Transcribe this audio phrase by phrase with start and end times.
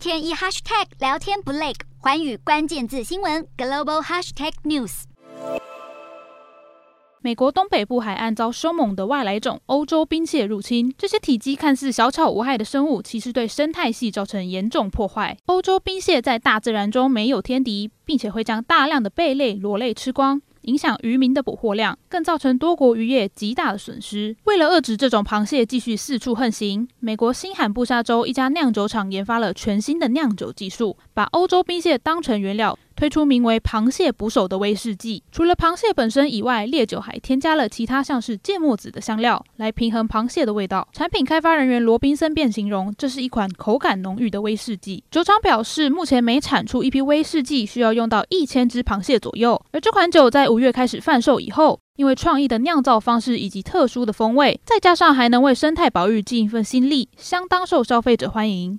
[0.00, 5.02] 天一 hashtag 聊天不累，寰宇关键字新闻 global hashtag news。
[7.20, 15.36] 美国东北部海岸遭凶猛的外来种欧洲冰蟹入侵，这些体积看似小巧无害的生物，其实对生态系造成严重破坏。
[15.44, 20.40] 欧洲冰蟹在大自然中没有天敌，并且会将大量的贝类、螺类吃光。
[20.62, 24.36] 影响渔民的捕获量，更造成多国渔业极大的损失。
[24.44, 32.78] 为了遏制这种螃蟹继续四处横行，美国新罕布沙州一家酿酒厂研发了全新的酿酒技术，把欧洲冰蟹当成原料。
[33.00, 40.86] 推出名为“螃蟹捕手”的威士忌，除了螃蟹本身以外，烈酒还添加了其他像是芥末籽的香料，来平衡螃蟹的味道。
[40.92, 45.02] 产品开发人员罗宾森便形容，这是一款口感浓郁的威士忌。
[45.10, 49.58] 酒厂表示，目前每产出一批威士忌需要用到一千只螃蟹左右。
[49.72, 58.78] 而这款酒在五月开始贩售以后，因为创意的酿造方式以及特殊的风味，再加上还能为生态保育尽一份心力，相当受消费者欢迎。